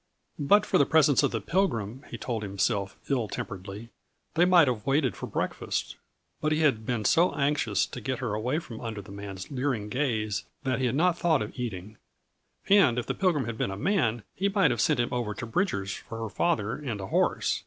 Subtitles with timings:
[0.39, 3.89] But for the presence of the Pilgrim, he told himself ill temperedly,
[4.33, 5.95] they might have waited for breakfast;
[6.41, 9.89] but he had been so anxious to get her away from under the man's leering
[9.89, 11.97] gaze that he had not thought of eating.
[12.67, 15.45] And if the Pilgrim had been a man, he might have sent him over to
[15.45, 17.59] Bridger's for her father and a horse.